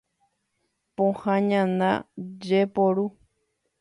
[0.95, 1.91] Pohã ñana
[2.47, 3.05] jeporu.